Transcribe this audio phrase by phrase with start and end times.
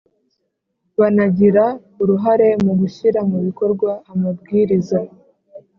[0.99, 1.65] banagira
[2.01, 4.99] uruhare mu gushyira mu bikorwa amabwiriza